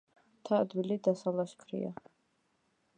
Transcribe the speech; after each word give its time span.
მთა 0.37 0.61
ადვილი 0.61 0.97
დასალაშქრია. 1.09 1.95